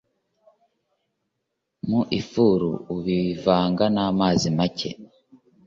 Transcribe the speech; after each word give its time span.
mu 1.89 2.01
ifuru. 2.19 2.69
Ubivanga 2.95 3.83
n’amazi 3.95 4.47
make, 4.57 4.91